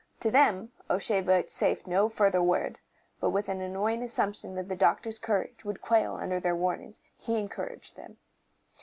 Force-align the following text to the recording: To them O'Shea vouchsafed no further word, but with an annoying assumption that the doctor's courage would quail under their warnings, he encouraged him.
To 0.21 0.31
them 0.31 0.71
O'Shea 0.89 1.21
vouchsafed 1.21 1.85
no 1.85 2.09
further 2.09 2.41
word, 2.41 2.79
but 3.19 3.29
with 3.29 3.47
an 3.49 3.61
annoying 3.61 4.01
assumption 4.01 4.55
that 4.55 4.67
the 4.67 4.75
doctor's 4.75 5.19
courage 5.19 5.63
would 5.63 5.79
quail 5.79 6.15
under 6.15 6.39
their 6.39 6.55
warnings, 6.55 6.99
he 7.19 7.37
encouraged 7.37 7.97
him. 7.97 8.17